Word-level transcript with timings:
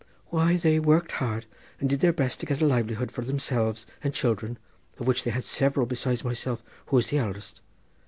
"Why, 0.31 0.57
they 0.57 0.79
worked 0.79 1.11
hard, 1.11 1.45
and 1.79 1.87
did 1.87 1.99
their 1.99 2.11
best 2.11 2.39
to 2.39 2.47
get 2.47 2.59
a 2.59 2.65
livelihood 2.65 3.11
for 3.11 3.21
themselves 3.23 3.85
and 4.03 4.15
children, 4.15 4.57
of 4.97 5.05
which 5.05 5.23
they 5.23 5.29
had 5.29 5.43
several 5.43 5.85
besides 5.85 6.23
myself, 6.23 6.63
who 6.87 6.95
was 6.95 7.11
the 7.11 7.19
eldest. 7.19 7.61